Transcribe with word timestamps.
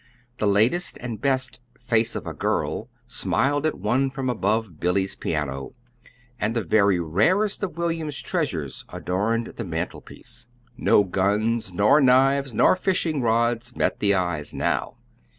The 0.39 0.47
latest 0.47 0.97
and 0.99 1.21
best 1.21 1.59
"Face 1.79 2.15
of 2.15 2.25
a 2.25 2.33
Girl" 2.33 2.89
smiled 3.05 3.67
at 3.67 3.77
one 3.77 4.09
from 4.09 4.31
above 4.31 4.79
Billy's 4.79 5.15
piano, 5.15 5.75
and 6.39 6.55
the 6.55 6.63
very 6.63 6.99
rarest 6.99 7.61
of 7.61 7.77
William's 7.77 8.19
treasures 8.19 8.83
adorned 8.89 9.45
the 9.57 9.63
mantelpiece. 9.63 10.47
No 10.75 11.03
guns 11.03 11.71
nor 11.71 12.01
knives 12.01 12.51
nor 12.51 12.75
fishing 12.75 13.21
rods 13.21 13.75
met 13.75 13.99
the 13.99 14.15
eyes 14.15 14.55
now. 14.55 14.97